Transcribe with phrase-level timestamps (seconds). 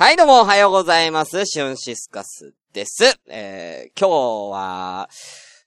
[0.00, 1.44] はい、どうもおはようございます。
[1.44, 3.18] シュンシスカスです。
[3.28, 4.08] えー、今
[4.48, 5.08] 日は、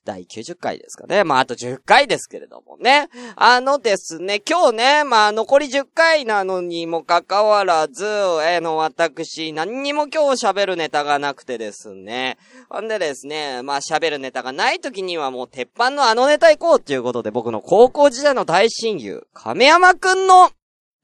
[0.06, 1.26] 第90回ですかね。
[1.26, 3.10] まあ、あと10回ですけれどもね。
[3.36, 12.38] あのですね、今日ね、まあ、残り10回なのにもかかわらず、えー、の、私、何にも今日喋るネタがなくてですね。
[12.70, 20.52] ほんでですね、まあ、喋るネタがない時にはもう鉄板のあのネタ行こうっていうことで、僕の高校時代の大親友、亀山くんの、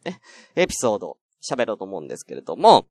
[0.06, 0.22] ね、
[0.56, 2.86] エピソード、喋ろうと思うんですけれども、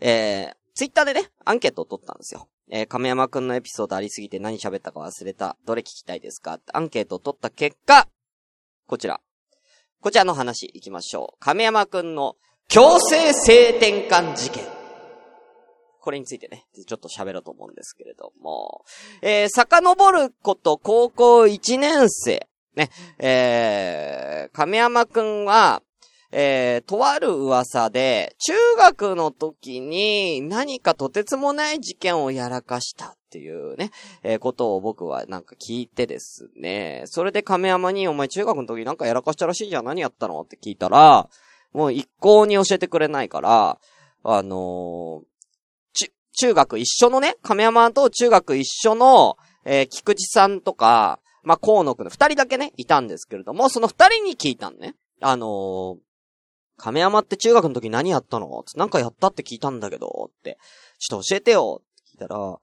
[0.00, 2.48] えー、ツイッターでね、アンケートを取ったんですよ。
[2.68, 5.56] えー、亀山くんのエピソードありすぎて何喋ったか忘れた。
[5.64, 8.08] どれ聞きたいですかってアンケートを取った結果、
[8.86, 9.20] こちら。
[10.00, 11.36] こちらの話行きましょう。
[11.40, 12.36] 亀山くんの
[12.68, 14.64] 強制性転換事件。
[16.00, 18.84] これについてね、ちょっと喋ろうと思うんですけれども、
[19.22, 22.46] えー、遡ること高校1年生。
[22.76, 25.82] ね、えー、亀山くんは、
[26.38, 33.90] えー、とある噂で、中学の時に何かとてつもない事件をやらかしたっていうね、
[34.22, 40.38] えー、ことを僕はなんか聞いてですね、それで亀山に、お前中学の時なんかやらかしたらしいじゃん、何やったの？
[40.42, 41.26] って聞いたら、
[41.72, 43.78] もう一向に教えてくれないから、
[44.22, 45.24] あのー、
[45.94, 54.96] ち、中学一緒のね、亀山と中学一緒の、えー、菊池さんとか、まあ、河野くんの二人だけね、いたんですけれども、その二人に聞いたんね。
[55.22, 55.96] あのー、
[56.76, 58.64] 亀山って中学の時何やったの？
[58.76, 60.58] なんかやったって聞いたんだけど、って。
[60.98, 62.58] ちょっと教えてよって聞いたら、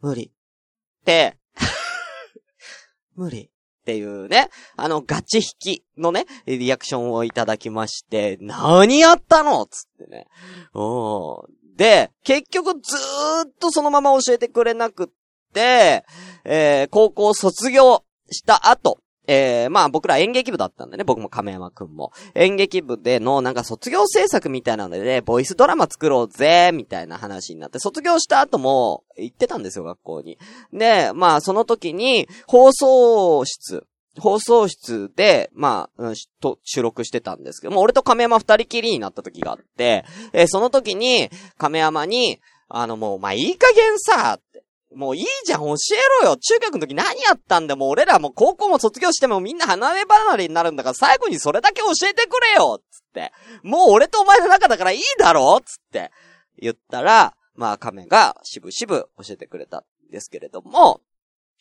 [0.00, 0.26] 無理。
[0.26, 1.36] って、
[3.16, 3.50] 無理。
[3.82, 9.66] っていうね、あの、ガチ引きのね、リアクションをいただきまして、何やったの？
[9.66, 10.28] つってね。
[10.72, 11.44] お
[11.76, 15.08] で、結局ずーっとそのまま教えてくれなくっ
[15.52, 16.04] て、
[16.44, 22.12] えー、高校卒業した後、えー、まあ僕ら演劇部だったんでね、僕も亀山くんも。
[22.34, 30.38] 演劇部でのなんか卒業制作みたいなので、ね、ボイスドラマ作ろうぜ、みたいな話になって、卒業した後も行ってたんですよ、学校に。
[30.72, 33.86] で、まあその時に放送室、
[34.18, 44.64] 放送室で、まあ、うん、と、収録してたんですけども、俺と亀山二人きりになった時があって、えーその時に、亀山に、あのもう、まあいい加減さ、って。
[44.94, 53.32] もういいじゃん、教えろよ中学の時何やったんだもう俺らもう高校も卒業してもみんな離れ離れになるんだから最後にそれだけ教えてくれよつって。
[53.62, 56.10] もう俺とお前の仲だからいいだろつって。
[56.58, 61.00] 言ったら、まあ亀がしぶしぶ教えてくれたんですけれども、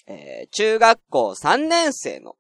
[0.08, 2.36] えー、中学校3年生の、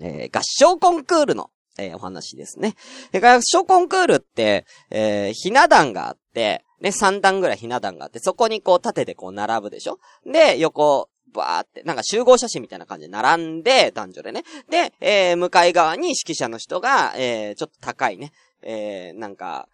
[0.00, 2.74] えー、合唱コンクールの、えーお話ですね。
[3.12, 9.98] で合唱コンクールって、えー、ひな壇があって、ね、3段ぐらいひな壇があって、そこにこう縦でこう並ぶでしょ？
[10.24, 14.44] で、横、バーって、なんか集合写真みたいな感じで並んで、男女でね。
[14.70, 19.68] で、えー、向かい側に指揮者の人が、えー、ちょっと高いね、えー、なんか、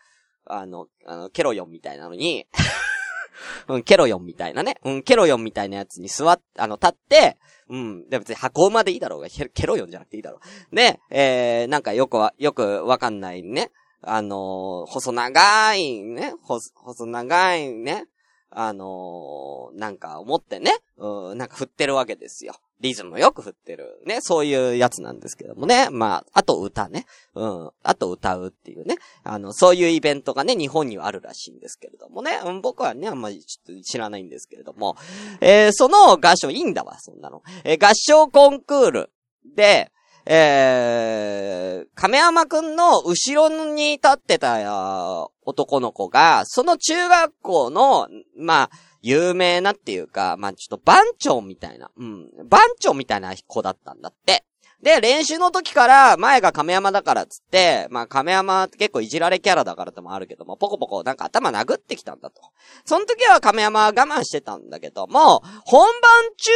[0.47, 2.47] あの、あの、ケロヨンみたいなのに、
[3.69, 4.77] うん、ケロヨンみたいなね。
[4.85, 7.37] うん、ケロヨンみたいなやつに座っ、あの、立って、
[7.69, 8.09] うん。
[8.09, 10.41] で、別に箱馬でいいだろうが、ケケロヨンじゃなくていいだろ
[10.73, 10.77] う。
[10.77, 13.71] で、えー、なんかよくわ、よくわかんないね。
[14.07, 18.07] あのー細長いね、細長いね、
[18.51, 22.55] あのーなんか思ってね、うん、なんか振ってるわけですよ。
[22.81, 23.99] リズムよく振ってる。
[24.05, 25.89] ね、そういうやつなんですけどもね。
[25.91, 27.07] まあ、あと歌ね。
[27.35, 27.71] うん。
[27.83, 28.97] あと歌うっていうね。
[29.23, 32.41] あの、そういうイベントがね、日本にはあるらしいんですけれどもね。
[32.45, 34.97] うん、僕はね、あんまりちょっと知らないんですけれども。
[35.41, 37.43] えーその合唱、いいんだわ、そんなの。
[37.65, 39.11] えー合唱コンクール
[39.57, 39.91] で、
[40.27, 48.09] えー、亀山くんの後ろに立ってた男の子が、その中学校の、
[48.39, 48.71] まあ、
[49.03, 54.45] 有名なっていうか、まあ、ちょっと番長みたいな、うん、番長みたいな子だったんだって。
[54.85, 62.43] で、練習の時から、前が亀山だからっつって、まあ亀山って結構いじられキャラだからってもあるけども、ポコポコなんか頭殴ってきたんだと。
[62.85, 66.53] その時は亀山は我慢してたんだけども、本番中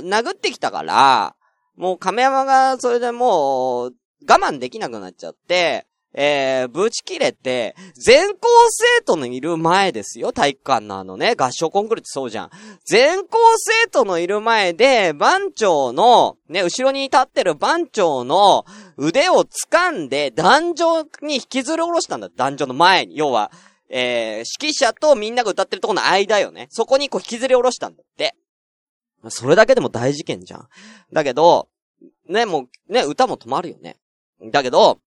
[0.00, 1.36] も殴ってきたから、
[1.76, 3.94] もう亀山がそれでもう
[4.28, 12.50] 我慢できなくなっちゃって、えー、ぶち切れて、全校生徒のいる前ですよ、体育館のあのね、合唱コンクールってそうじゃん。
[12.84, 18.66] 全校生徒のいる前で、番長の、ね、後ろに立ってる番長の
[18.98, 22.28] 腕を掴んで、壇上に引きずり下ろしたんだ。
[22.28, 23.16] 壇上の前に。
[23.16, 23.50] 要は、
[23.88, 26.66] えー、指揮者とみんなが歌ってるとこの間よね。
[26.70, 28.34] そこにこう引きずり下ろしたんだって。
[29.28, 30.68] それだけでも大事件じゃん。
[31.12, 31.68] だけど、
[32.32, 33.96] ね、もう、ね、歌も止まるよね。
[34.50, 34.98] だけど、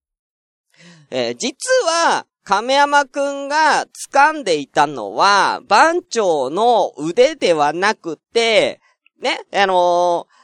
[1.10, 8.80] えー実は、亀山くんが掴んでいたのは、番長の腕ではなくて、
[9.20, 10.36] ね、あのー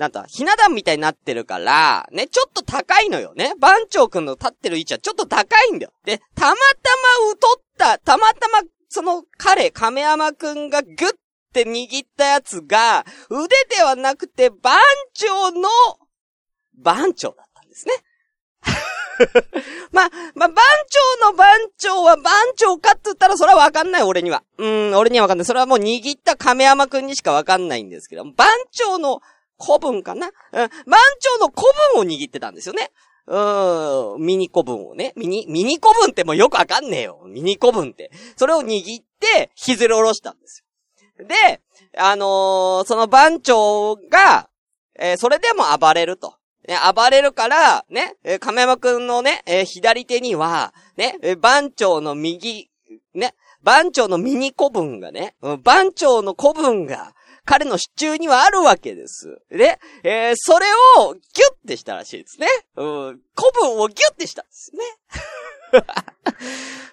[0.00, 3.52] なんと、ひな壇みたいになってるから、ね、ちょっと高いのよね。
[3.60, 5.92] 番長くんの立ってる位置はちょっと高いんだよ。
[6.06, 6.56] で、たまた
[7.26, 10.94] ま太った、たまたま、その彼、亀山くんがグッ
[11.52, 14.80] て握ったやつが、腕ではなくて番
[15.12, 15.68] 長の、
[16.76, 17.94] 番長だったんですね。
[19.92, 20.56] まあ、まあ、番
[21.20, 24.42] 長の番長は番長かって言ったらそれはわかんない、俺には。
[24.58, 25.44] うん、俺にはわかんない。
[25.44, 29.20] それはもう握った亀山くんにしかわかんないんですけど、番長の
[29.62, 30.28] 古文かな？
[30.28, 30.70] うん、番
[31.20, 31.62] 長の古
[31.94, 32.90] 文を握ってたんですよね。
[33.26, 35.12] うん、ミニ古文をね。
[35.16, 37.22] ミニ、ミニ古文ってもうよくわかんねえよ。
[37.26, 38.10] ミニ古文って。
[38.36, 40.64] それを握って、引きずり下ろしたんです
[41.18, 41.26] よ。
[41.26, 41.60] で、
[41.96, 44.48] あのー、その番長が、
[44.98, 46.39] えー、それでも暴れると。
[46.70, 52.70] ね、暴れるから、ね、え、亀山くんのね、え、左手には、ね、え、番長の右、
[53.12, 55.34] ね、番長のミニ古文がね、
[55.64, 57.12] 番長の古文が、
[57.44, 59.42] 彼の支柱にはあるわけです。
[59.50, 60.66] で、えー、それ
[61.00, 62.46] をギュッてしたらしいですね。
[62.76, 62.86] うん、
[63.36, 64.84] 古文をギュッてしたんですね。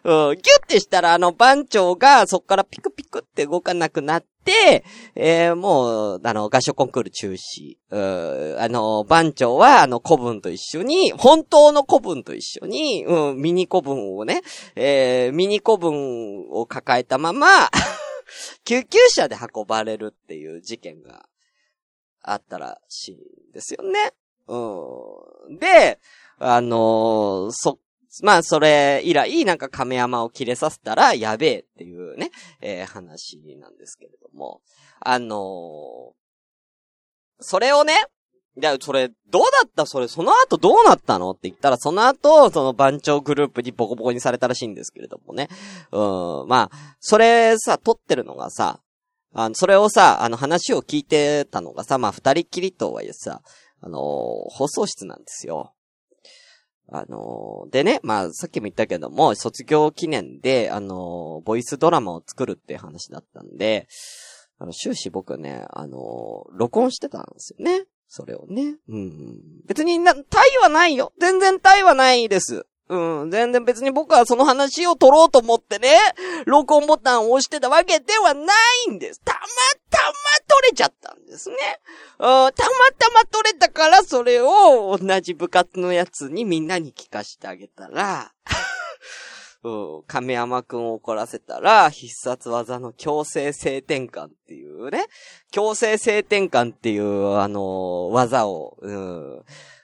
[0.03, 4.85] うん、ギュッてしたらあの番長がそっからピクピクって動かなくなって、
[5.15, 7.77] えー、もう、あの、合唱コンクール中止。
[7.91, 14.41] うあの、番長はあの古文と一緒に、本当の古文と一緒に、うん、ミニ古文をね、
[14.75, 17.47] えー、ミニ古文を抱えたまま
[18.63, 21.27] 救急車で運ばれるっていう事件が
[22.21, 23.15] あったらしい
[23.49, 24.13] んですよね。
[24.47, 25.57] うん。
[25.59, 25.99] で、
[26.39, 27.79] あのー、そ、
[28.23, 32.31] まあ、それ以来、なんか亀山を切れさせたらやべえっていうね、
[32.61, 34.61] えー、話なんですけれども。
[34.99, 36.13] あのー、
[37.39, 37.93] それをね、
[38.59, 39.85] いや、それ、どうだった？
[39.85, 41.29] それ、その後どうなったの？
[41.29, 45.47] って言ったら、その後、その番長グループにボコボコにされたらしいんですけれどもね。
[45.91, 48.81] うん、まあ、それさ、撮ってるのがさ、
[49.33, 53.41] あの、それをさ、あの話を聞いてたのがさ、まあ、二人きりとはいえさ、
[53.81, 54.01] あのー、
[54.49, 55.75] 放送室なんですよ。
[56.89, 63.87] あの、でね、まあ、さっきも言ったけども、卒業記念で、あの、ボイスドラマを作るっていう話だったんで、
[64.59, 67.85] あの、終始僕ね、あの録音してたんですよね。
[68.07, 68.77] それをね。
[68.87, 69.35] うん。
[69.67, 71.13] 別にな、タイはないよ。
[71.19, 72.65] 全然タイはないです。
[72.89, 73.31] うん。
[73.31, 75.89] 全然別に僕はその話を取ろうと思ってね、
[76.45, 78.53] 録音ボタンを押してたわけではな
[78.87, 79.21] いんです。
[79.23, 79.39] たま
[79.89, 81.55] たまれちゃったんですね。
[82.17, 82.65] たまた
[83.13, 88.31] ま取れたから、それを同じ部活のやつにみんなに聞かしてあげたら、
[90.07, 95.05] 亀山くんを怒らせたら、必殺技の強制性転換っていうね、
[95.51, 99.43] 強制性転換っていう、あの、技を、うん、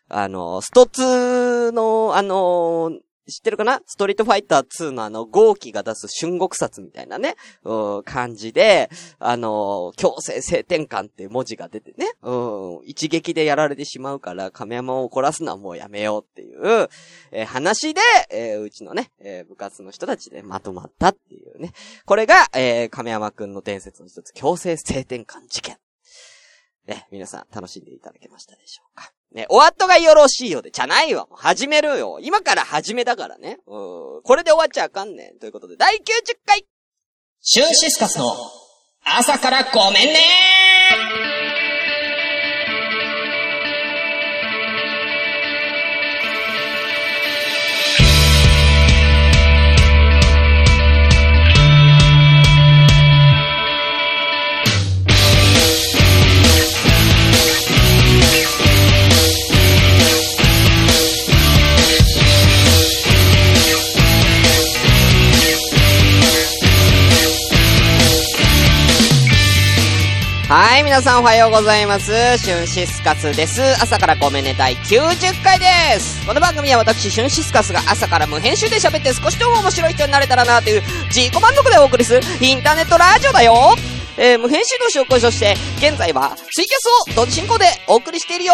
[0.09, 2.91] あの、スト2の、あの、
[3.27, 3.81] 知ってるかな？
[3.85, 16.89] ストリートファイター2のあの、豪気が出す春国殺みたいなね、うん、感じで、あの、強制性転換って文字が出てね、うん、一撃でやられてしまうから、亀山を怒らすのはもうやめようっていう、
[17.31, 21.71] えー、話で、えー、うちのね、え、部活の人たちでまとまったっていうね。
[22.05, 25.77] これが、え、亀山くんの伝説の一つ、強制性転換事件。
[26.87, 29.13] ね、皆さん楽しんでいただけましたでしょうか？
[29.33, 31.27] ね、終わっとがよろしいよで、じゃないわ。
[31.31, 32.19] 始めるよ。
[32.21, 33.57] 今から始めだからね。
[33.65, 34.21] うん。
[34.23, 35.39] これで終わっちゃあかんねん。
[35.39, 35.99] ということで、第90
[36.45, 36.65] 回
[37.41, 38.33] シュンシスカスの
[39.03, 40.62] 朝からごめんねー
[70.55, 72.11] はい、皆さんおはようございます。
[72.37, 73.59] シュンシスカスです。
[73.81, 75.65] 朝からごめんね第90回で
[75.99, 76.23] す。
[76.27, 83.55] この番組は私、シュンシスカスが朝から無編集で喋って少しでも面白い人になれたらなという自己満足でお送りするインターネットラジオだよ。
[84.15, 88.53] えー、無編集の紹介として、現在はツイキャスを同時進行でお送りしているよ。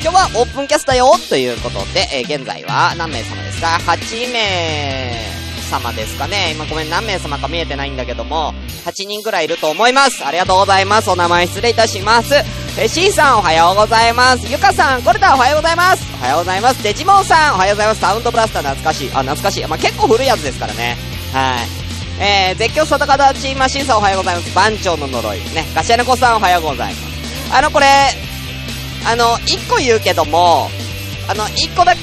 [0.00, 5.43] 今日はオープンキャスだよということで、えー、現在は何名様ですか ?8 名。
[5.74, 6.52] 様ですかね。
[6.54, 8.54] 今ごめん、何名様か見えてないんだけども、
[8.84, 10.24] 8人くらいいると思います。
[10.24, 11.10] ありがとうございます。
[11.10, 12.34] お名前失礼いたします。
[12.78, 14.46] え、C さんおはようございます。
[14.50, 16.04] ゆかさん、コルタおはようございます。
[16.20, 16.82] おはようございます。
[16.82, 18.00] デジモンさんおはようございます。
[18.00, 19.10] サウンドブラスター懐かしい。
[19.12, 19.66] あ、懐かしい。
[19.66, 20.96] まあ、結構古いやつですからね。
[21.32, 22.22] はい。
[22.22, 24.54] えー、絶叫外方チームマシンさんおはようございます。
[24.54, 25.38] 番長の呪い。
[25.54, 27.54] ね、ガシャネコさんおはようございます。
[27.56, 27.86] あの、これ、
[29.06, 30.70] あの、1個言うけども、
[31.28, 32.02] あの、1個だけ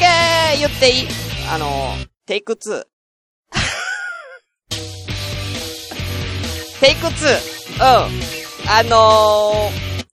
[0.59, 1.07] 言っていい？
[1.49, 2.90] あの、テイク2。
[6.81, 7.11] テイク2。
[7.75, 7.81] うん。
[8.67, 10.05] あのー、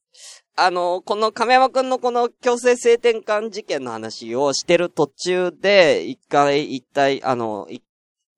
[0.54, 7.66] あの、この亀山くんのこの強制性転換事件の話をしてる途中で、一回、一体、あの、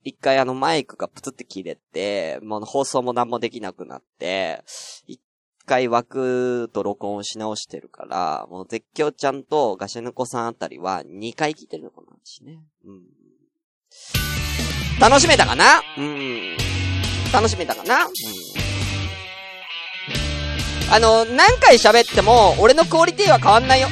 [0.05, 4.63] 一回あのマイクがプツって切れて、もう放送も何もできなくなって、
[5.09, 5.21] 一
[5.67, 12.61] 回枠と録音をし直してるから、もう絶叫ちゃんとガシャヌコさんあたりは二回聞いてるのかなしね。
[12.87, 13.03] うん。
[15.01, 15.83] 楽しめたかな？
[15.99, 16.57] うん。
[17.33, 18.11] 楽しめたかなうん。
[20.93, 23.89] あの、何回喋っても、俺のクオリティは変わんないよ。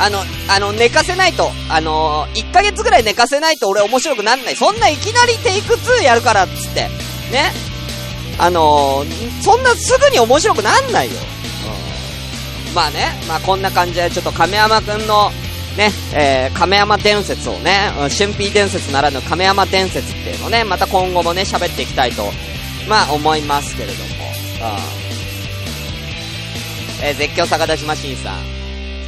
[0.00, 0.18] あの、
[0.48, 4.56] あの、寝かせないと、あの、1ヶ月ぐらい寝かせないと俺面白くなんない。
[4.56, 6.88] そんないきなりテイク2やるからっつって。
[7.30, 7.52] ね。
[8.38, 9.04] あの、
[9.42, 11.20] そんなすぐに面白くなんないよ。
[12.74, 15.30] まあね、まあこんな感じでちょっと亀山くんの、
[15.76, 22.30] ね、えー、亀山伝説をね、春ー伝説ならぬ亀山伝説っていうのね、また今後もね、喋っていきたいと、
[22.88, 24.08] まあ思いますけれども。
[24.08, 25.04] うん
[27.02, 28.42] えー、絶叫逆立ちマシンさん。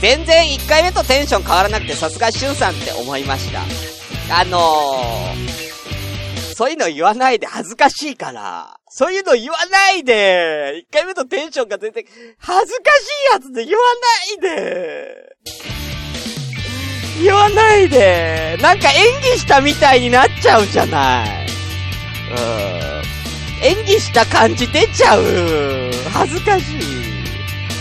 [0.00, 3.62] 全然1回目とテンション変わらなくてさすがしゅんさんって思いました。
[4.38, 8.76] あのー、そういうの言わないで恥ずかしいから。
[8.88, 12.04] そういうの言わないで !1 回目とテンションが全然
[12.38, 13.82] 恥ずかしいやつで言わ
[14.40, 15.36] ないで
[17.22, 21.46] 言わないでなんか演技したみたいになっちゃうじゃない。
[22.30, 22.82] う
[23.62, 23.66] ん。
[23.66, 25.22] 演技した感じ出ちゃう。
[26.12, 26.80] 恥ずかしい。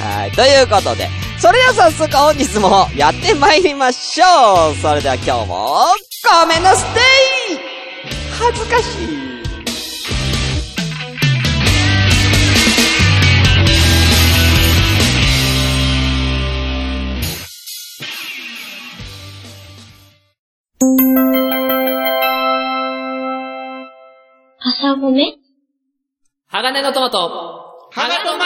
[0.01, 0.31] はい。
[0.31, 4.75] ということで、それでは早速本日もやってまいりましょう。
[4.75, 5.79] それでは今日も、
[6.41, 6.99] ごめんなステ
[7.53, 7.59] イ
[8.39, 9.25] 恥ずかしい。
[24.95, 25.35] 朝ごめ
[26.47, 27.17] 鋼のトマト、
[27.91, 28.45] ハガトマ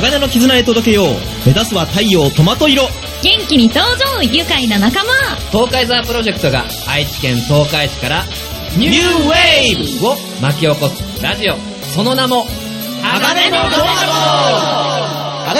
[0.00, 1.06] 鋼の絆へ届けよう。
[1.44, 2.84] 目指すは太陽トマト色。
[3.22, 5.12] 元気に登場愉快な仲間
[5.52, 8.24] 東海ザープロジェクトが愛知県東海市から
[8.78, 11.54] ニューウェーブを巻き起こすラジオ。
[11.94, 12.46] その名も、
[13.02, 13.80] 鋼のトマト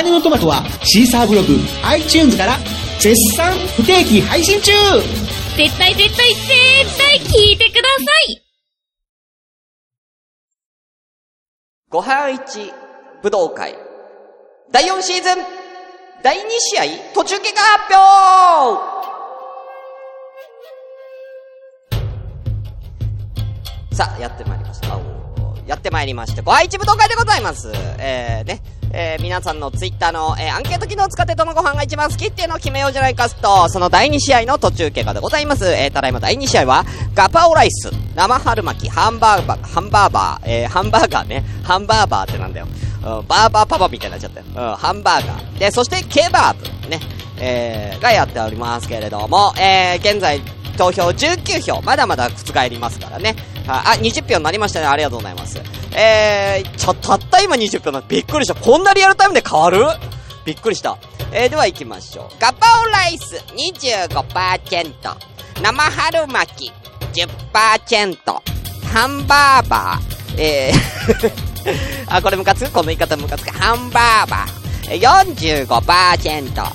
[0.00, 2.56] 鋼のトマトはシーサーブログ、iTunes から
[3.00, 4.72] 絶賛不定期配信中
[5.58, 8.40] 絶対絶対絶対聞いてください
[11.90, 12.72] ご飯一
[13.24, 13.74] 武道会。
[14.70, 15.38] 第4シーズン、
[16.22, 17.92] 第2試合、途中結果発
[23.90, 25.00] 表さあ、やってまいりました。
[25.66, 27.72] やってまいりまして、ご飯一武道会でございます。
[27.98, 28.77] えー、ね。
[28.92, 35.66] えー、皆さんのツイッターの、えー、アンケート機能を使ってどのご飯が一番好きっていうのを決めようじゃないかと、その第2試合の途中経過でございます。
[35.66, 42.66] えー、ただいま第2試合は、ガパオライス、生春巻き、ハンバーバー、ハンバーバー、えー、ハンバーガーね、ハンバーバーってなんだよ。
[42.98, 44.46] うん、バーバーパパみたいになっちゃったよ。
[44.48, 45.58] うん、ハンバーガー。
[45.58, 47.00] で、そしてケバーブ、ね、
[47.38, 50.40] えー、がやっておりますけれども、えー、現在、
[50.76, 53.34] 投票19票、まだまだ覆りますからね。
[53.68, 54.86] あ、20票になりましたね。
[54.86, 55.60] ありがとうございます。
[55.94, 58.54] えー、ちょ、たった今20票なびっくりした。
[58.54, 59.84] こんなリアルタイムで変わる？
[60.44, 60.96] びっくりした。
[61.32, 62.40] えー、では行きましょう。
[62.40, 64.94] ガパオライス25%。
[65.62, 66.72] 生春巻き
[67.12, 68.16] 10%。
[68.86, 70.40] ハンバーバー。
[70.40, 71.48] えー
[72.08, 72.70] あ、これムカつく？
[72.72, 73.50] この言い方ムカつく？
[73.50, 74.98] ハンバーバー。
[75.66, 76.72] 45%。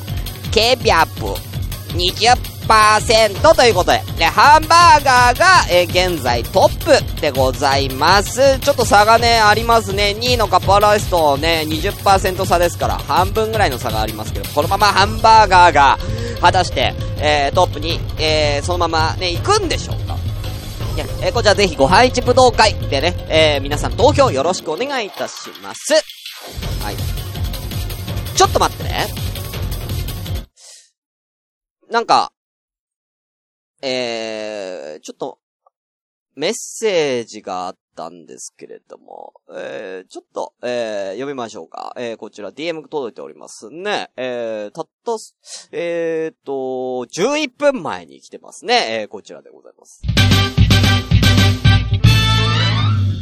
[0.51, 1.33] ケビャブ。
[1.97, 2.52] 20%。
[2.67, 8.59] 10%ということで、で、ハンバーガーが、えー、現在トップでございます。
[8.59, 10.15] ちょっと差がね、ありますね。
[10.17, 15.97] 2位のカッパライスとね、20%差ですから、半分ぐらいの差がありますけど、このままハンバーガーが、
[16.41, 20.17] 果たして、えー、トップに、えー、そのままね、行くんでしょうか
[20.95, 25.93] いや、えー、こちらぜひご配置武道会でね、えー、皆さん投票よろしくお願いいたします。
[26.83, 26.97] はい。
[28.35, 29.07] ちょっと待ってね。
[31.89, 32.32] なんか、
[33.85, 35.39] えー、ちょっと、
[36.35, 41.93] メッセージがあったんですけれども、えー、ちょっと、えー、読みましょうか。
[41.97, 44.09] えー、こちら DM 届いておりますね。
[44.15, 45.17] えー、たった、
[45.73, 49.01] えーと、11分前に来てますね。
[49.01, 50.01] えー、こちらでございます。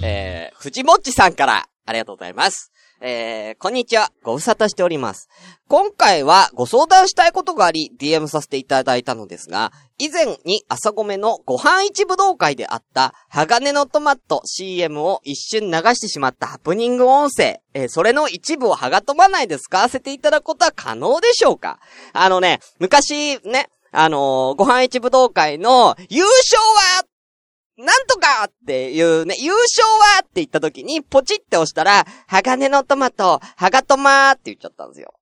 [0.04, 2.72] えー、藤もっちさんから、ありがとうございます。
[3.04, 4.12] えー、こんにちは。
[4.22, 5.28] ご無沙汰しております。
[5.68, 21.80] 今回はご相談したいことがあり、DM させていただいたのですが、以前に朝ごめのご飯一武道会であった、鋼のトマト CM を一瞬流してしまったハプニング音声、えー、それの一部をはがとまないで使わせていただくことは可能でしょうか？
[22.14, 26.62] あのね、昔ね、あのー、ご飯一武道会の優勝
[27.00, 27.04] は
[27.82, 35.14] なんとかっていうね、優勝はって言った時に、ポチって押したら、鋼のトマト、ハガトマーって言っちゃったんですよ。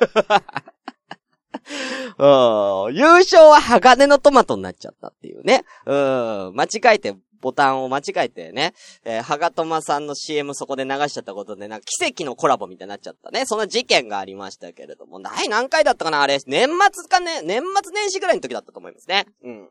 [2.92, 5.64] 優勝は鋼のトマトになっちゃったっていうね。
[5.86, 8.74] うん、間違えて、ボタンを間違えてね、
[9.04, 13.44] えー、はがとまさんの CM そこで流しちゃったことで、なんか奇跡のコラボみたいになっちゃったね。
[13.46, 19.26] そんな事件がありましたけれども、第何回だったかなあれ、年末かね、年末年始ぐらいの時だったと思いますね。
[19.42, 19.70] うん。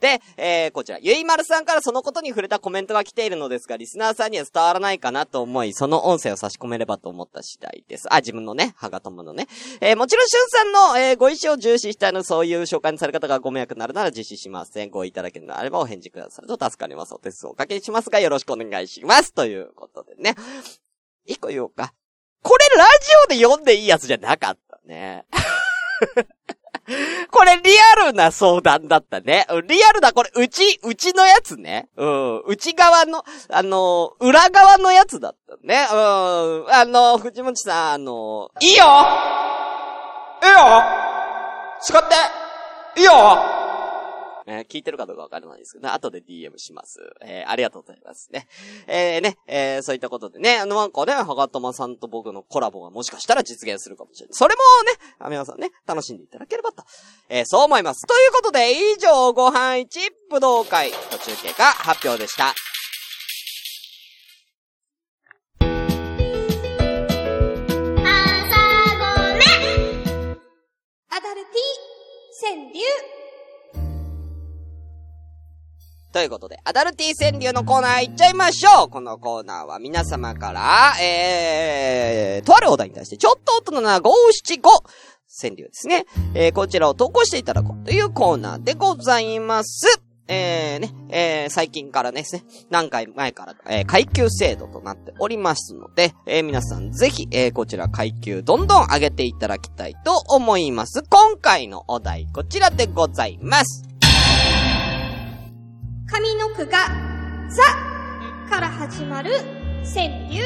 [0.00, 8.12] で、えー、こちら、ゆいまるさんからそのことに触れたコメントが来ているのですが、リスナーさんには伝わらないかなと思い、その音声を差し込めればと思った次第です。
[8.12, 9.48] あ、自分のね、はがとものね。
[9.80, 14.90] えー、もちろん、しゅんさんの、えー、ご意思を重視したの、そういう紹介のされ方がご迷惑になるなら実施しません。
[14.90, 17.14] ご意いただけるのであればお返事くださると助かります。
[17.14, 19.32] お手数をおかけしますが、よろしくお願いします。
[19.32, 20.36] ということでね。
[21.26, 21.92] 一個言おうか。
[22.42, 25.26] これラジオで読んでいいやつじゃなかったね。
[27.30, 27.70] これリ
[28.02, 29.46] アルな相談だったね。
[29.66, 31.88] リアルだ、これ、うち、うちのやつね。
[31.96, 32.42] うん。
[32.46, 35.86] 内側の、あの、裏側のやつだったね。
[35.92, 36.72] うん。
[36.72, 38.84] あの、藤本さん、あの、いいよ
[40.42, 40.82] いいよ
[41.80, 42.14] 使って
[43.00, 43.57] いいよ
[44.50, 47.00] えー、聞いてるかどうかわからないですけど、ね、後で DM します。
[47.20, 48.48] えー、ありがとうございますね。
[48.86, 54.34] えー、ね、えー、そういったことでね、あの、なんかね、はがとまさんと僕のコラボがもしかしたら実現するかもしれない。
[54.34, 56.82] それもね、皆さんね、楽しんでいただければと、
[57.28, 58.06] えー、そう思います。
[58.06, 62.54] ということで、以上、ご飯一武道会途中経過発表でした。
[65.60, 65.66] 朝
[68.96, 69.44] ごめ
[71.10, 71.88] アダルティ
[72.40, 73.27] 川柳
[76.18, 84.68] ということで、アダルティ川柳のコーナー行っちゃいましょうこのコーナーは皆様から、えー、とあるお題に対してちょっと大人な五七五
[85.40, 86.06] 川柳ですね。
[86.34, 90.02] えー、こちらを投稿していただこうというコーナーでございます。
[90.26, 101.04] えー、ね、えー、最近からですね、何回前から、えー、階級制度となっておりますので、えー、皆さんぜひ、えー、こちら階級どんどん上げていただきたいと思います。
[101.08, 103.88] 今回のお題、こちらでございます。
[106.10, 106.88] 上の句が、
[107.50, 107.62] ザ
[108.48, 109.30] から始まる
[109.84, 110.42] 川柳。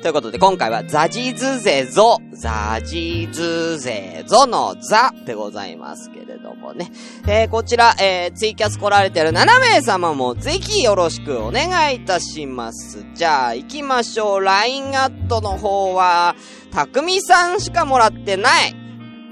[0.00, 6.92] ということで、今回は、ザジズゼゾ、ザジズゼゾのザでございますけれどもね。
[7.26, 13.04] えー、こちら、えー、ツイキャス来られてる7名様もぜひよろしくお願いいたします。
[13.14, 14.40] じゃあ、行きましょう。
[14.40, 16.36] LINE アットの方は、
[16.70, 18.85] たくみさんしかもらってない。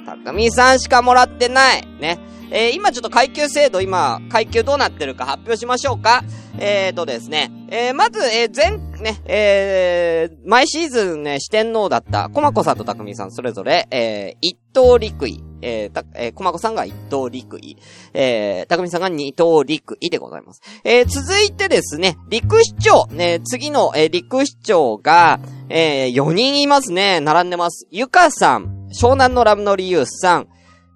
[0.04, 1.86] たくみさんしかもらってない。
[1.98, 2.18] ね。
[2.50, 6.22] えー、今ちょっと階級制度、今、階級どうなってるか発表しましょうか。
[6.58, 17.76] えーとですね、えー、まず、えー、前、ね、えー、毎シーズンね、四天王だった、コマコさんとたくみさんそれぞれ、えー、一等陸位、えー、た、えー、コマコさんが一等陸位、
[18.12, 20.62] えー、たくみさんが二等陸位でございます。
[20.84, 27.88] えー、続いてですね、陸市長、ね、次の、えー、陸市長が、えー、4人いますね、並んでます。
[27.90, 30.48] ゆかさん、湘南のラブのリユースさん、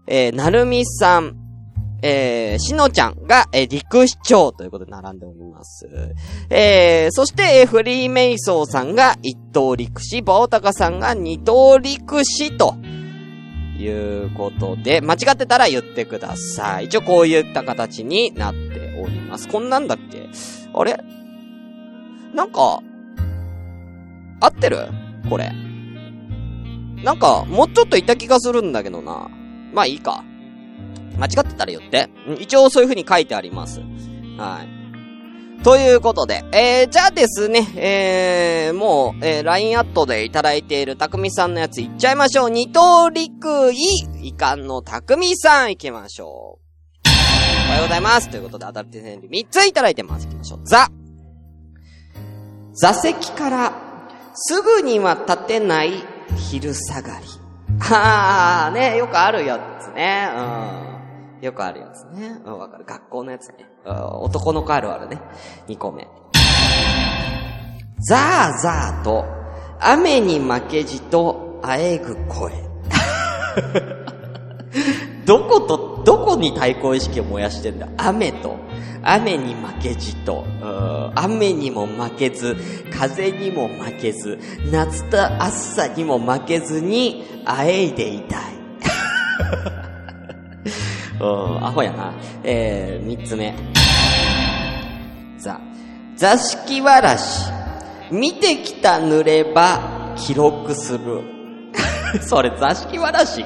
[0.06, 1.47] えー、なるみさん、
[2.02, 5.88] えー、しのちゃんが、えー、陸市長ということで並んでおります。
[6.50, 12.76] えー、そして、えー、フリーメイソーさんが一等陸士、バオタカさんが二等陸士と、
[13.80, 13.86] い
[14.26, 16.86] うことで、間違ってたら言ってください。
[16.86, 19.46] 一応こういった形になっております。
[19.46, 20.28] こんなんだっけ？
[20.74, 20.98] あれ？
[22.34, 22.82] なんか、
[24.40, 24.88] 合ってる？
[25.30, 25.52] これ。
[27.04, 29.30] なんか、もうちょっといた気がするんだけどな。
[29.72, 30.24] まあいいか。
[31.18, 32.08] 間違ってたら言って。
[32.38, 33.80] 一応そういう風に書いてあります。
[34.38, 35.62] はい。
[35.64, 42.50] ということで、えー、じゃあですね、えー、もう、えー、LINE アットでいただいているたくみさんのやついっちゃいましょう。
[42.50, 43.76] 二刀陸位、
[44.28, 46.68] 遺憾のたくみさん行きましょう。
[47.68, 48.30] おはようございます。
[48.30, 50.26] ということで、当たって戦3ついただいてます。
[50.26, 50.60] 行きましょう。
[50.64, 50.88] ザ。
[52.74, 53.72] 座席から、
[54.34, 56.04] すぐには立てない
[56.36, 57.26] 昼下がり。
[57.90, 60.30] あー、ね、よくあるやつね。
[60.34, 60.97] うん。
[61.40, 62.40] よくあるやつね。
[62.44, 62.84] うん、わかる。
[62.84, 63.66] 学校のやつね。
[63.84, 65.20] 男の子あるあるね。
[65.68, 66.06] 2個目。
[68.00, 69.24] ザーザーと、
[69.80, 72.52] 雨に負けじと、あえぐ声。
[75.26, 77.88] どこと、どこに対抗意識を燃やしてんだ？
[77.98, 78.56] 雨と、
[79.02, 80.44] 雨に負けじと、
[81.14, 82.56] 雨にも負けず、
[82.90, 84.38] 風にも負けず、
[84.70, 88.40] 夏と暑さにも負けずに、あえいでいたい。
[91.20, 92.12] うん、アホやな。
[92.44, 93.54] えー、三つ目。
[95.38, 95.60] ザ、
[96.16, 97.50] 座敷わらし。
[98.10, 101.22] 見てきた濡れば、記録する。
[102.22, 103.44] それ座敷わらし。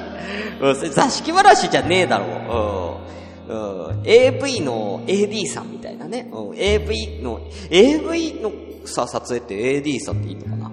[0.61, 3.05] うん、座敷わらしじゃねえだろ
[3.49, 3.53] う。
[3.53, 4.01] うん。
[4.05, 6.29] AV の AD さんみたいなね。
[6.31, 8.51] うん、AV の、AV の
[8.85, 10.71] さ、撮影って AD さんっていいのかな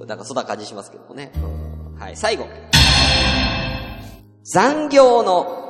[0.00, 1.32] うん、なんかそんな感じしますけどもね。
[1.36, 2.46] うん、はい、最後。
[4.44, 5.61] 残業の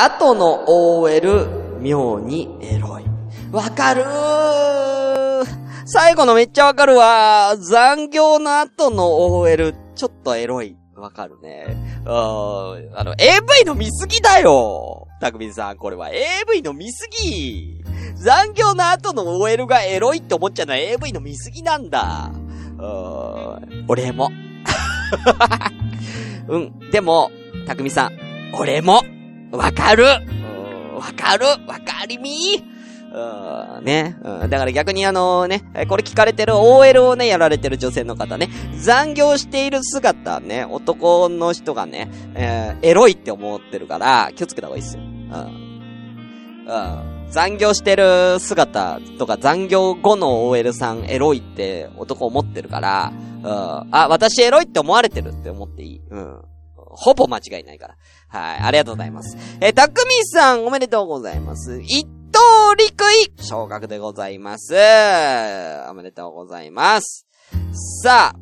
[0.00, 3.04] 後の OL 妙にエロい。
[3.50, 5.44] わかるー
[5.86, 10.76] 最後のめっちゃわかるわ残業の後の OL ちょっとエロい。
[10.94, 11.76] わかるね。
[12.04, 12.10] うん。
[12.10, 17.82] あの、AV の見すぎだよたくみさん、これは AV の見すぎ
[18.14, 22.30] 残業の後の OL がエロいって思っちゃうのは AV の見すぎなんだ。
[22.32, 23.84] うん。
[23.88, 24.30] 俺も。
[26.46, 26.90] うん。
[26.90, 27.30] でも、
[27.66, 28.12] たくみさん、
[28.58, 29.02] 俺も、
[29.50, 30.20] わかるわ
[31.16, 32.62] かるわかりみ
[33.10, 34.16] うん、ね。
[34.22, 45.02] だから逆にあのね、これ聞かれてる OL をね、やられてる女性の方ね、残業している姿ね、男の人がね、えー、エロいって思ってるから、気をつけた方がいいっすよ。
[45.02, 45.68] うん。
[47.30, 53.46] 残業してる姿とか残業後の OL さんエロいって男思ってるから、うん。
[53.46, 56.00] あ、私エロいって思われてるって思っていい。
[56.10, 56.42] うん。
[56.74, 57.94] ほぼ間違いないから。
[58.28, 58.58] はい。
[58.60, 59.36] ありがとうございます。
[59.60, 61.80] えー、たくみさんおめでとうございます。
[61.80, 64.74] 一等陸位昇格でございます。
[64.74, 67.26] おめでとうございます。
[68.02, 68.36] さあ、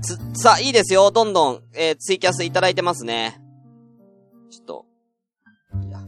[0.00, 1.10] つ、さあ、いいですよ。
[1.10, 3.40] どんどん、えーツイキャスいただいてますね。
[4.50, 4.86] ちょっと。
[5.86, 6.00] いや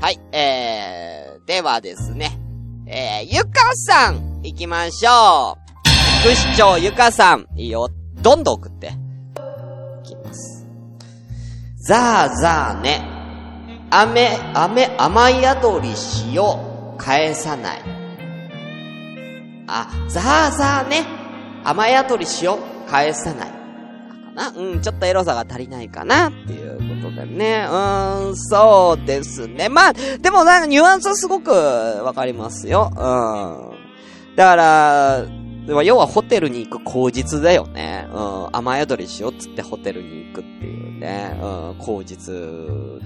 [0.00, 2.38] はい、えー、ではですね。
[2.86, 5.68] えー、ゆかさん、行きましょう。
[6.22, 7.90] 副市長ゆかさん、いいよ。
[8.22, 8.92] どんどん送って。
[11.88, 13.00] ザーザーね。
[13.88, 17.82] 雨、雨、雨宿りしよう、返さない。
[19.66, 21.06] あ、ザーザーね。
[21.64, 23.48] 雨宿りしよう、返さない。
[23.48, 23.54] か
[24.34, 24.52] な？
[24.54, 27.66] うん、ちょっとエロさが足りないかなっていうことでね。
[27.66, 29.70] うーん、そうですね。
[29.70, 32.90] まあ、でもなんかニュアンスはすごくわかりますよ。
[32.92, 34.36] うん。
[34.36, 35.24] だから、
[35.68, 38.08] 要はホテルに行く口実だよね。
[38.10, 38.48] うん。
[38.52, 41.38] 雨宿りしようっつってホテルに行くっていうね。
[41.42, 41.76] うん。
[41.78, 42.34] 口実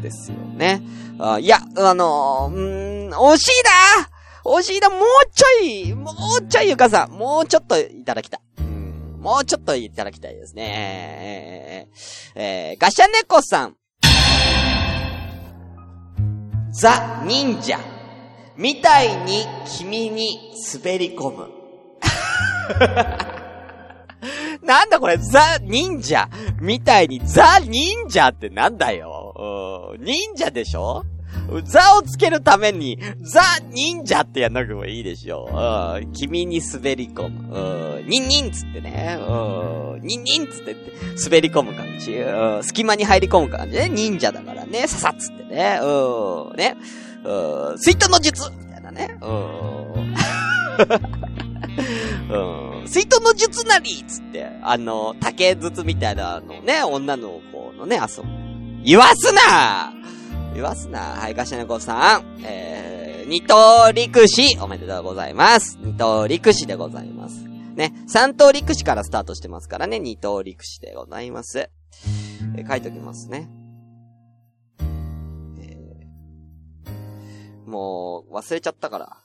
[0.01, 0.83] ですよね。
[1.18, 3.51] あいや、あのー、うん、惜しい
[3.98, 4.09] な
[4.44, 5.01] 惜しいなもう
[5.33, 8.40] ちょいもうちょいゆかさんもうちょっといただきたい。
[8.59, 9.18] うん。
[9.20, 11.88] もうちょっといただきたいですね。
[12.37, 13.77] えー、えー、ガシャネコさん。
[16.72, 17.79] ザ・忍者。
[18.57, 21.62] みたいに君に滑り込む。
[24.64, 26.29] なんだこれ、ザ・忍者
[26.61, 29.94] みたいにザ・忍者ってなんだよ。
[29.96, 31.05] うん忍者でしょ？
[31.64, 35.48] ザをつけるために、ザ・忍者ってやんなくてもいいでしょ。
[35.53, 37.57] うん君に滑り込む。
[37.57, 39.18] うんニンニンつってね。
[39.20, 40.77] うんニンニンつって
[41.25, 42.12] 滑り込む感じ。
[42.14, 43.88] うん隙間に入り込む感じね。
[43.88, 44.87] 忍者だからね。
[44.87, 45.81] ささっつってね。
[45.83, 46.77] うんね。
[47.25, 49.16] うんスイートの術みたいなね。
[49.20, 50.14] うん
[52.31, 52.88] うん。
[52.88, 58.29] 水遁の術なりつって、あの、竹筒みたいなのね、女の子のね、遊ぶ。
[58.85, 59.92] 言わすな
[60.55, 62.40] 言わすなはい、ガシャネコさん。
[62.44, 65.79] えー、二等陸士、おめでとうございます。
[65.81, 67.44] 二等陸士でございます。
[67.75, 71.59] ね、三等陸士からスタートしてますからね、二等陸士でございます。
[71.59, 73.48] えー書いときますね。
[75.61, 79.21] えーもう、忘れちゃったから。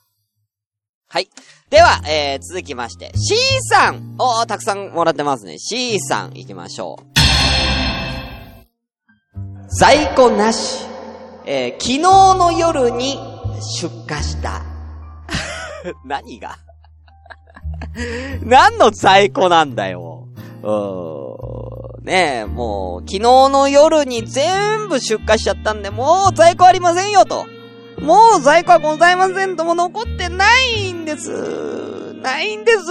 [1.09, 1.29] はい。
[1.69, 3.35] では、えー、続きまして、C
[3.69, 5.57] さんおー、たくさんもらってますね。
[5.57, 7.17] C さん、行きましょう。
[9.79, 10.85] 在庫なし。
[11.45, 13.17] えー、昨日の夜に
[13.79, 14.63] 出荷した。
[16.03, 16.57] 何が？
[18.43, 20.27] 何の在庫なんだよ。
[20.61, 22.03] うーん。
[22.03, 27.45] ねえ、もう、昨日の夜に全部出荷しちゃったんで、もう在庫ありませんよと。
[27.99, 32.13] もう在庫はございませんとも残ってないんです。
[32.21, 32.87] ないんです。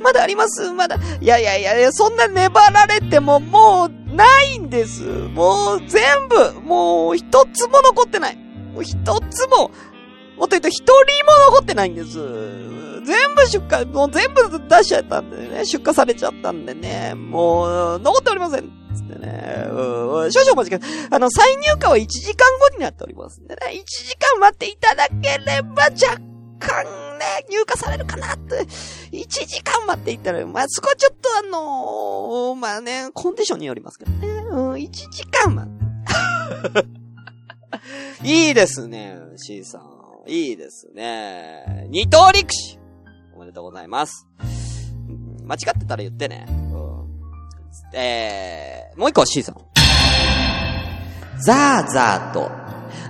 [0.00, 0.96] まだありますまだ。
[1.20, 5.02] いやいやいやいや、そんな粘られてももうないんです。
[5.02, 8.36] もう全部、もう一つも残ってない。
[8.72, 8.96] もう一
[9.30, 9.70] つも、
[10.36, 12.18] もっと言うと一人も残ってないんです。
[13.06, 18.70] 全部出荷、もう全部出しちゃったんでね、出荷されちゃったんでね、もう、残っておりません。
[18.94, 21.08] つってね、うん、少々お待ちください。
[21.10, 26.20] あの、再入荷は1時間後になっておりますんでね、1時間待っていただければ若
[26.58, 26.84] 干
[27.18, 28.64] ね、入荷されるかなって、
[29.12, 35.72] 1時間待っていたら、まあ、そこはちょっとあのーまあね、コンディションによりますけどね、うん、1時間待っ
[36.72, 36.86] て。
[38.24, 39.96] いいですね、C さん。
[40.26, 41.86] いいですね。
[41.88, 42.78] 二等陸士
[43.36, 44.26] おめでとうございます。
[45.44, 46.46] 間違ってたら言ってね。
[46.48, 49.56] うん、えー、もう一個 C さん。
[51.42, 52.50] ザーザーと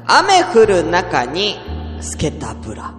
[0.05, 1.57] 雨降る中に、
[2.01, 2.93] 透けたブラ。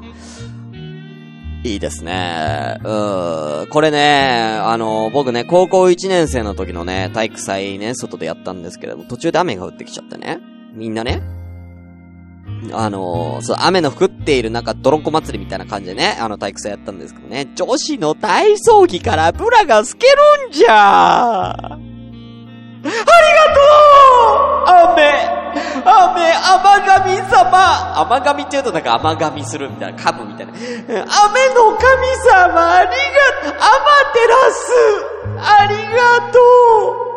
[1.65, 2.77] いいですね。
[2.81, 10.39] うーこれね、あの、僕ね、高校1年生の時のね、体育祭ね、外でやったんですけれども、途中で雨が降ってきちゃってね。
[10.73, 11.21] みんなね、
[12.73, 20.07] あのそう、雨の降っている中、泥子祭りみたいな感じでね、あの体育祭やったんですけどね、女子の体操着からブラが透け
[20.43, 21.51] るんじゃ。
[21.51, 21.77] あ
[22.83, 22.91] りが
[23.53, 23.61] と
[24.65, 24.93] う!
[24.93, 25.37] 雨!
[25.85, 27.99] 雨、甘神様!
[28.01, 30.53] 甘神って言うとなんか甘神するみたいな、噛むみたいな。
[30.53, 31.05] 雨の神
[32.29, 33.75] 様ありがとうアマ
[34.13, 34.71] テラス
[35.59, 36.39] ありがと
[37.13, 37.16] う!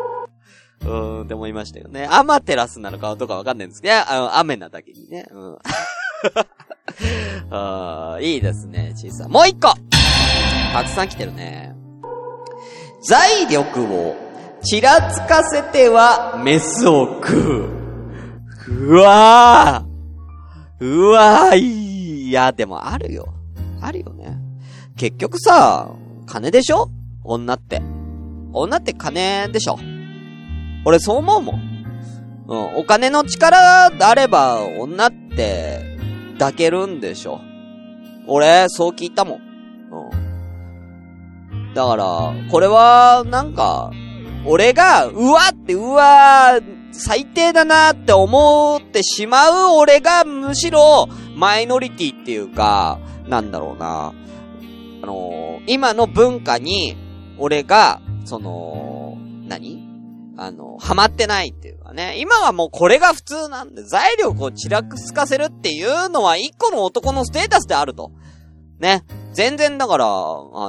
[0.83, 2.07] うーん、って思いましたよね。
[2.11, 5.27] アマテラスなのかどうかわかんないんですけど、あの、雨なだけにね。
[5.31, 5.59] うん。
[7.51, 9.31] あーいいですね、小さん。
[9.31, 9.75] もう一個
[10.73, 11.75] たくさん来てるね。
[13.03, 14.17] 財力を
[14.63, 17.35] ちらつかせてはメスを食
[17.67, 17.81] う。
[18.69, 23.33] うわーうわーいや、でもあるよ。
[23.81, 24.39] あるよね。
[24.97, 25.89] 結局さ、
[26.27, 26.91] 金でしょ？
[27.25, 27.81] 女って。
[28.53, 29.79] 女って金でしょ？
[30.85, 31.71] 俺そう思うもん。
[32.49, 35.97] うん、お金の力あれば女って
[36.39, 37.41] 抱けるんでしょ。
[38.27, 39.41] 俺、そう聞いたもん。
[41.53, 41.75] うん。
[41.75, 43.91] だから、これは、なんか、
[44.45, 46.59] 俺が、うわって、うわ
[46.93, 54.13] 最低だなって思ってしまう俺がむしろマイノリティっていうか、なんだろうな。
[55.03, 56.97] あのー今の文化に
[57.39, 59.90] 俺が、その、何？
[60.41, 62.15] あの、ハマってないっていうかね。
[62.17, 68.11] 今はもうこれが普通なんで、財力をちらくすかせるっていうのは一個の男のステータスであると。
[68.79, 69.05] ね。
[69.35, 70.09] 全然だから、あ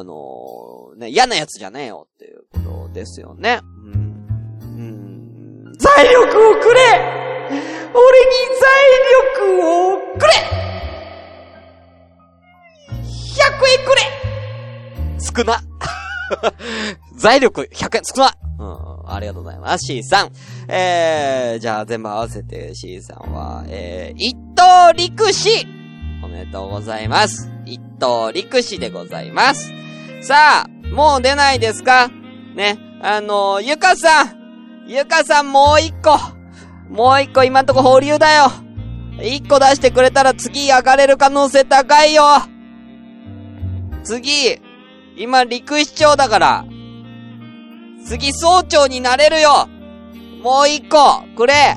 [0.03, 3.61] のね、嫌なやつじゃねえよっていうことですよね。
[3.63, 4.27] うん。
[4.61, 5.73] うん。
[5.77, 6.81] 財力をくれ
[7.93, 8.75] 俺に財
[9.39, 10.33] 力をくれ
[12.99, 14.01] !100 円くれ
[15.17, 15.61] 少な。
[17.15, 18.35] 財力100円少な。
[19.13, 19.85] ありがとうございます。
[19.85, 20.31] C さん。
[20.67, 25.67] えー、じゃあ全部合わせて C さんは、えー、一等陸士
[26.23, 27.51] おめでとうございます。
[27.65, 29.71] 一等陸士でございます。
[30.21, 32.09] さあ、もう出ないですか？
[32.55, 32.77] ね。
[33.01, 34.41] あのゆかさん。
[34.87, 36.17] ゆかさんもう一個。
[36.89, 38.51] もう一個今んとこ保留だよ。
[39.21, 42.23] 一個出してくれたら次上がれる可能性高いよ。
[44.03, 44.59] 次、
[45.15, 46.65] 今陸市長だから。
[48.05, 49.67] 次総長になれるよ
[50.43, 51.75] もう一個くれ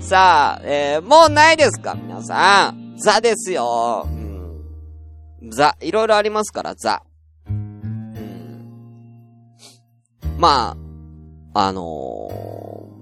[0.00, 2.96] さあ、えー、もうないですか皆さん。
[2.96, 4.06] ザですよ。
[4.06, 5.50] うん。
[5.50, 5.76] ザ。
[5.80, 7.02] いろいろありますから、ザ。
[10.38, 10.76] ま
[11.52, 12.28] あ、あの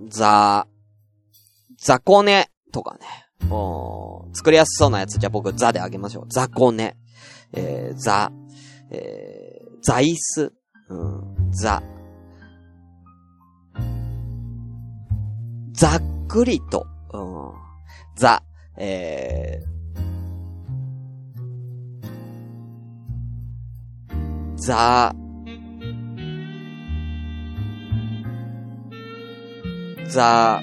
[0.06, 0.66] ー、ザ、
[1.78, 3.06] ザコネとかね。
[4.32, 6.28] 作りやすそうなやつ、じゃあ僕ザであげましょう。
[6.28, 6.96] ザコネ。
[7.52, 8.32] えー、ザ、
[8.90, 10.52] えー、ザイス。
[10.88, 11.82] うん、ザ。
[15.76, 17.52] ざっくりと、うん、
[18.16, 18.42] ザ、
[18.78, 19.76] えー、
[24.56, 25.14] ザ、
[30.08, 30.62] ザ、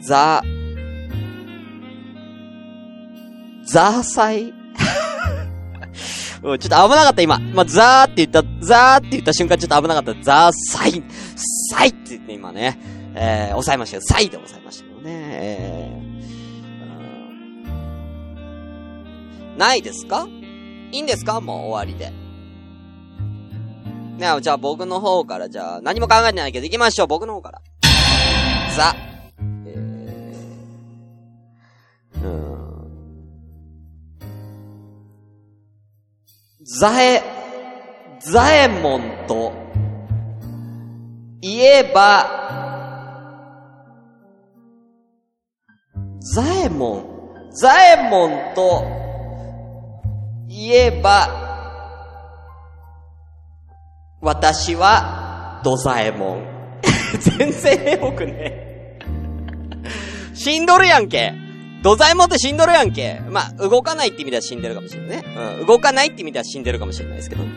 [0.00, 0.42] ザ、
[3.66, 4.54] ザーサイ
[6.42, 7.38] うんちょっと危なかった、今。
[7.38, 10.14] まあ、ザーって言った、ザーって言った瞬間ちょっと危なかった。
[10.22, 11.02] ザーサイ、
[11.70, 12.78] サイって言って今ね、
[13.20, 14.02] えー、抑えましたよ。
[14.04, 15.10] サイで抑えましたけどね。
[15.10, 16.08] えー
[19.58, 20.28] ないですか？
[20.92, 21.40] いいんですか？
[21.40, 22.12] もう終わりで。
[24.18, 27.08] ねじゃあ僕の方から、じゃあ、何も考えてないけど行きましょう。
[27.08, 27.60] 僕の方から。
[28.76, 28.94] ザ、
[29.66, 32.68] えー、うーん。
[36.62, 37.22] ザエ、
[38.20, 39.52] ザエモンと、
[41.40, 42.67] 言えば、
[46.34, 48.84] ザエモン、ザエモンと、
[50.46, 51.28] 言えば、
[54.20, 56.80] 私は、ドザエモン。
[57.38, 58.98] 全然エモくね。
[60.34, 61.32] 死んどるやんけ。
[61.82, 63.22] ドザエモンって死んどるやんけ。
[63.30, 65.24] まあ、動かないって意味では死んでるかもしれないね。
[65.60, 65.66] うん。
[65.66, 67.44] 動かないって意味では死んでるかもしれないですけど。
[67.44, 67.50] うん。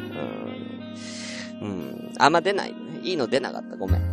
[1.62, 2.12] うん。
[2.17, 2.73] あんま出ない。
[3.03, 3.75] いいの出なかった。
[3.75, 4.01] ごめん。
[4.01, 4.05] う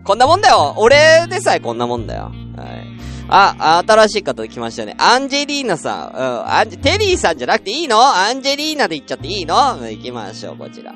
[0.00, 0.02] ん。
[0.04, 2.32] こんなもんだよ俺でさえこんなもんだよ。
[2.56, 2.98] はい。
[3.30, 4.94] あ、新しい方来ましたね。
[4.98, 6.16] アンジェリーナさん。
[6.16, 6.48] うん。
[6.50, 8.00] アンジ、テリーさんじゃなくていいの？
[8.00, 9.54] アンジェリーナで言っちゃっていいの？
[9.56, 10.94] 行きましょう、こちら。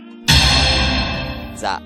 [1.56, 1.82] ザ。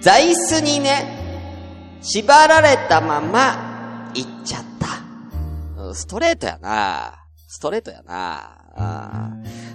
[0.00, 5.94] 座椅子にね、縛られたまま、行っちゃった。
[5.94, 7.14] ストレートやな。
[7.46, 8.58] ストレートやな。
[8.76, 8.80] う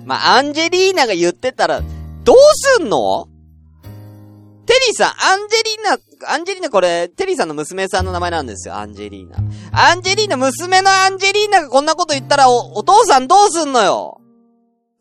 [0.03, 0.05] ん。
[0.05, 1.81] まあ、アンジェリーナが言ってたら、
[2.23, 3.27] どうすんの？
[4.69, 9.37] テリーさん、アンジェリーナ、アンジェリーナこれ、テリーさんの娘さんの名前なんですよ、アンジェリーナ。
[9.71, 14.21] アンジェリーナ、娘のアンジェリーナがこんなこと言ったら、お、お父さんどうすんのよ。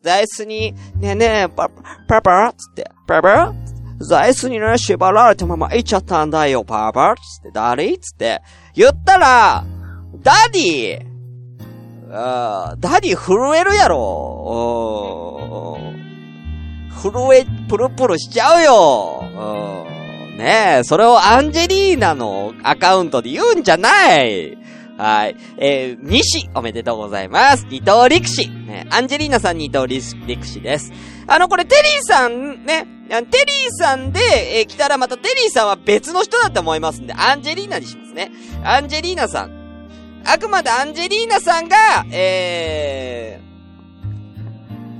[0.01, 3.53] 座椅子に、ねえねえ、パパ、パパつって、パパ
[3.99, 8.41] 座椅子にね、縛られたまま行っちゃったんだよ、パパつって、誰つって、
[8.73, 9.63] 言ったら、
[10.23, 10.99] ダディ
[12.11, 15.77] あーダディ震えるやろ。
[15.77, 16.18] う
[17.01, 24.57] 震え、プルプルしちゃうようんねえ、それをアンジェリーナのアカウントで言うんじゃない
[24.97, 25.35] はい。
[25.57, 27.65] えー、西、おめでとうございます。
[27.69, 28.49] 二等陸士。
[28.49, 30.03] ね、アンジェリーナさん二等陸
[30.45, 30.91] 士です。
[31.25, 34.19] あの、これ、テリーさん、ね、テリーさんで、
[34.59, 38.29] えー来たらまたテリーさんは別の人だと思いますんで、アンジェリーナにしますね。
[38.61, 40.21] アンジェリーナさん。
[40.25, 41.77] あくまでアンジェリーナさんが、
[42.11, 43.39] え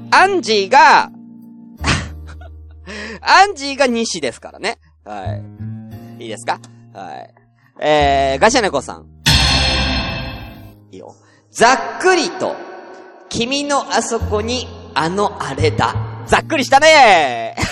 [0.10, 1.12] ー、アンジーが、
[3.22, 4.78] アンジーが西ですからね。
[5.06, 5.26] は
[6.20, 6.24] い。
[6.24, 6.60] いいですか？
[6.94, 7.34] はい。
[7.82, 9.06] えー、ガシャネコさん。
[10.92, 11.16] いいよ。
[11.52, 12.56] ざっくりと、
[13.30, 15.96] 君のあそこに、あのあれだ。
[16.28, 17.56] ざっくりしたね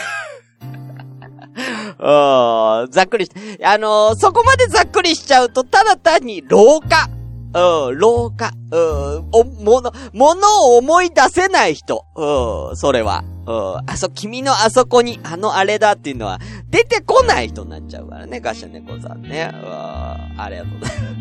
[1.99, 3.31] うん、ざっくりし、
[3.63, 7.09] あのーそこまでざっくりしちゃうと、ただ単に廊下。
[7.53, 8.51] うん、廊下。
[8.71, 12.05] うん、お、もの、ものを思い出せない人。
[12.15, 13.23] うん、それは。
[13.45, 19.49] うん、あそ、君のあそこに、あのあれだっていうのは、出てこない人になっちゃうからね、ガシャネコさんね。
[19.53, 21.17] うん、ありがとうございます。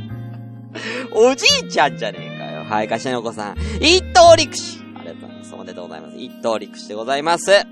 [1.15, 2.65] おじいちゃんじゃねえかよ。
[2.65, 3.57] はい、ガシャネコさん。
[3.81, 4.81] 一等陸士。
[4.97, 5.55] ありがとうございます。
[5.55, 6.17] おめでとうございます。
[6.17, 7.67] 一等陸士でございます。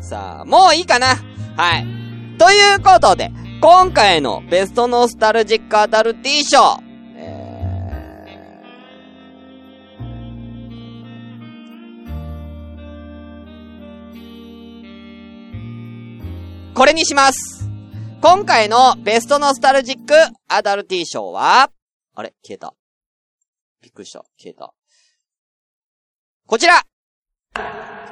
[0.00, 1.16] さあ、もういいかな
[1.56, 1.86] はい。
[2.38, 6.82] ということで、今回のベストノスタルジックアダルティ賞。
[16.76, 17.68] これにします。
[18.20, 20.14] 今回のベストノスタルジック
[20.48, 21.70] アダルティ賞は、
[22.16, 22.34] あれ？
[22.42, 22.74] 消えた。
[23.80, 24.24] びっくりした。
[24.36, 24.74] 消えた。
[26.46, 26.82] こちら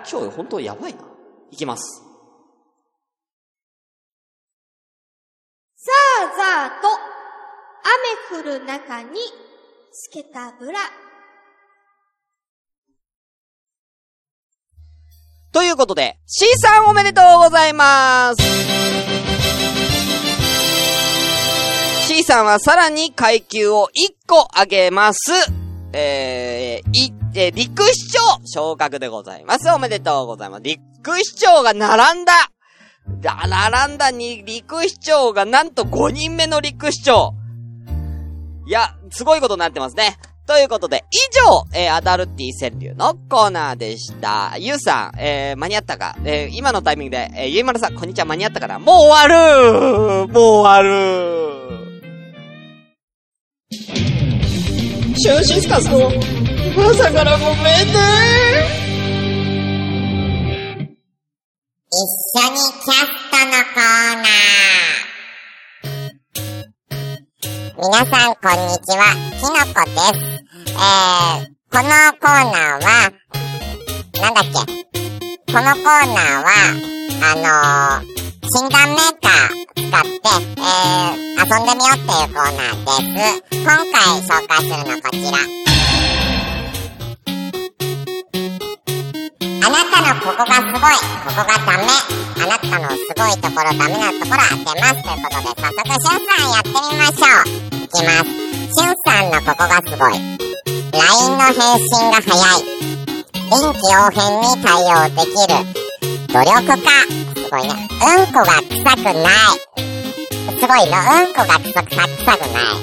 [0.09, 1.01] 今日本当やばいな。
[1.51, 2.03] いきます。
[5.75, 6.89] さあざーと、
[8.39, 9.19] 雨降る中に、
[9.93, 10.79] つけたブラ。
[15.53, 18.43] ということで、C さんおめでとうございます。
[22.09, 25.19] C さんはさらに階級を1個上げます。
[25.93, 29.69] えー、い、えー陸市長昇格でございます。
[29.71, 30.63] おめでとうございます。
[30.63, 32.33] 陸市長が並んだ
[33.21, 37.35] だ、並んだに、陸市長がなんと5人目の陸市長
[38.67, 40.17] いや、すごいことになってますね。
[40.45, 41.17] ということで、以
[41.49, 44.57] 上、えーアダルティ川柳のコーナーでした。
[44.59, 46.17] ゆうさん、えー、間に合ったか？
[46.25, 48.79] えー、今のタイミングで、えー、ゆいまるさん、こんにちは、間に合ったかな？
[48.79, 50.29] もう終わる！
[50.29, 50.91] もう終わる！
[53.71, 56.11] シュンシスカスの、
[56.91, 57.93] 朝からごめんね。
[61.89, 61.97] 一
[62.39, 64.82] 緒にキャストのコーナー。
[67.85, 69.03] 皆さん、こんにちは。
[69.41, 70.23] きのこです。
[70.71, 71.91] えー、この
[72.21, 73.11] コーナーは、
[74.21, 74.55] なんだっけ？
[75.53, 76.49] このコーナーは、
[77.19, 78.07] あのー、
[78.47, 80.23] 診断メーカー使って、
[80.59, 83.51] えー、遊んでみようっていうコーナーです。
[83.51, 83.91] 今回
[84.23, 85.72] 紹介するのはこちら。
[89.65, 91.87] あなたのここがすごい、ここがダメ。
[92.35, 94.95] あなたのすごいところ、ダメなところ当てます。
[94.95, 97.55] ということで、早速、しゅんさんやってみましょう。
[97.79, 98.27] いきます。
[98.27, 100.19] しゅんさんのここがすごい。
[100.93, 102.83] LINE の返信が早い。
[103.53, 105.55] 臨機応変に対応できる。
[106.27, 106.91] 努力家。
[107.37, 107.71] すごいね。
[107.93, 109.63] うんこが臭くない。
[110.59, 110.99] すごいの。
[110.99, 112.83] うんこが臭く臭くない。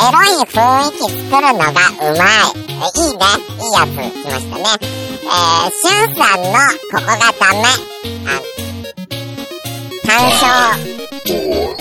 [0.00, 2.58] エロい雰囲気作るのがうまい。
[2.96, 3.22] いいね。
[3.58, 5.09] いいやつ来ましたね。
[5.30, 6.50] えー、しゅんさんの
[6.90, 7.06] ここが
[7.38, 7.62] ダメ。
[8.26, 8.42] あ、
[10.04, 10.42] 干渉。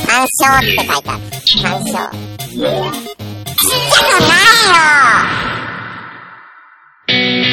[0.06, 1.22] 干渉って書いてある。
[1.64, 1.98] 鑑賞。
[2.40, 4.70] ちっちゃくない
[7.10, 7.49] よ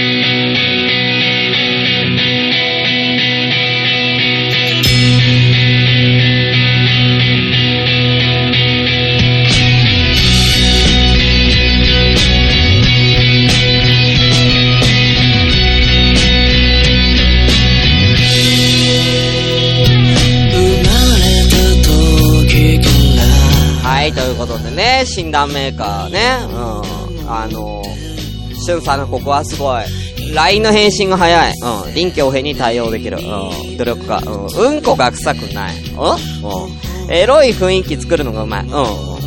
[24.07, 27.29] はい、ということでね、診断メーカーね、うん。
[27.29, 29.85] あのー、しゅんさんのここはすごい。
[30.33, 31.53] LINE の返信が早い。
[31.87, 31.93] うん。
[31.93, 33.19] 臨機応変に対応できる。
[33.19, 33.77] うん。
[33.77, 34.23] 努力家。
[34.25, 34.77] うん。
[34.77, 35.77] うんこが臭くない。
[35.91, 37.13] うんうん。
[37.13, 38.63] エロい雰囲気作るのがうまい。
[38.63, 38.71] うん。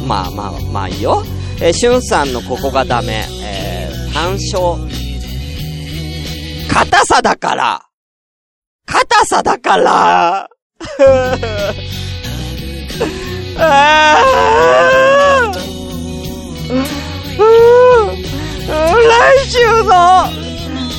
[0.07, 1.23] まあまあ、まあいいよ。
[1.59, 3.25] えー、しゅんさんのここがダメ。
[3.43, 4.77] えー、単勝。
[6.73, 7.85] 硬さだから
[8.85, 10.49] 硬さだから
[13.61, 15.59] あー
[18.69, 20.27] 来週の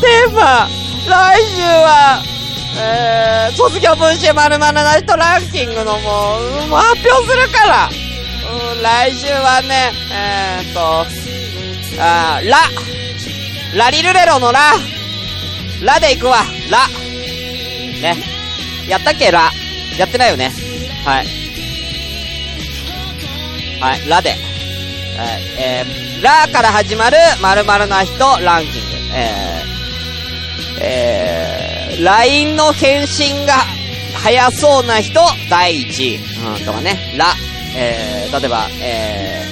[0.01, 0.69] テーマ、
[1.09, 2.23] 来週は、
[2.79, 7.89] えー、卒業文集まるまるな人ランキングのもう、もう発表するから、
[8.75, 11.07] うん、来週はね、えーっと、
[12.01, 12.59] あラ、
[13.77, 14.61] ラリルレロのラ、
[15.83, 16.39] ラで行くわ、
[16.71, 16.89] ラ。
[18.01, 18.17] ね。
[18.89, 19.51] やったっけ、ラ。
[19.99, 20.53] やってないよね。
[21.05, 21.50] はい。
[23.81, 24.31] はい、ラで。
[24.31, 24.39] はい、
[25.59, 28.79] えー、ラから始まる〇〇な人ランキング。
[29.15, 33.55] えー、えー、LINE の返信が
[34.23, 36.17] 早そうな人第1位。
[36.17, 37.35] うん、とかね、ラ。
[37.75, 39.45] えー、例えば、え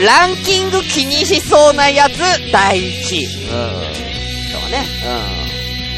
[0.00, 2.18] ー、ランキング気にしそうなやつ
[2.50, 3.26] 第1位。
[3.26, 4.86] うん、とかね、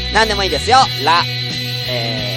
[0.07, 0.13] うん。
[0.13, 0.77] なんでもいいですよ。
[1.03, 1.23] ラ。
[1.87, 2.34] えー、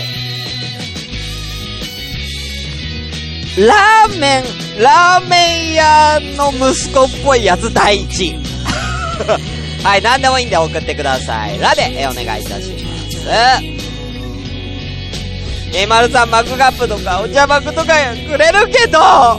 [3.58, 4.44] ラーメン、
[4.80, 8.38] ラーメン屋の息子っぽいやつ第一位。
[9.82, 11.58] はい、なんでもいいんで送ってください。
[11.58, 13.18] ラで、えお願いいたします。
[15.72, 17.94] えー、まるさん、マグカップとか、お茶マグとか
[18.30, 19.38] くれるけど、ああ、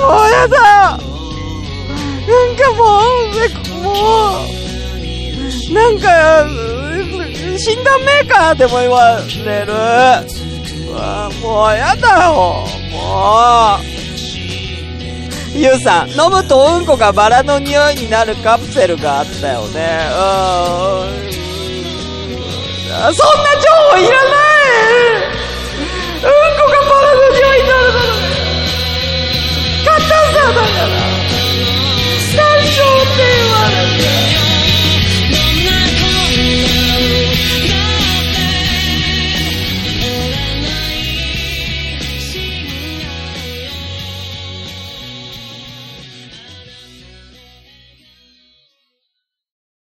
[0.00, 3.92] もうやだなんかもう、も
[5.70, 6.77] う、なんか、
[7.58, 9.72] 診断メーカーでも言われる。
[11.00, 12.32] あもうやだよ、
[12.90, 13.84] もう。
[15.54, 20.08] ゆうさん、飲むとうんこがバラの匂いになるカプセルがあったよね。
[20.10, 20.14] う
[21.14, 21.28] ん。
[22.88, 23.22] そんな情
[23.90, 24.48] 報いらない
[26.16, 28.18] うんこがバラの匂いになるだろう
[29.84, 30.66] カッターだから。
[32.30, 32.36] 三
[32.66, 33.87] 章って言われる。